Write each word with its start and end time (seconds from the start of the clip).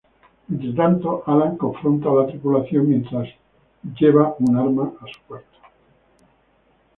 Entretanto, 0.53 1.07
Alan 1.27 1.57
confronta 1.57 2.07
a 2.09 2.15
la 2.15 2.25
tripulación, 2.25 2.87
mientras 2.89 3.29
llevando 3.99 4.35
un 4.39 4.55
arma 4.57 4.91
en 4.99 5.13
su 5.13 5.21
cuarto. 5.27 5.57